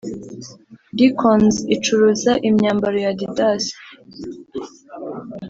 Dickons 0.97 1.55
icuruza 1.75 2.31
imyambaro 2.49 2.97
ya 3.05 3.11
Addidas 3.13 3.63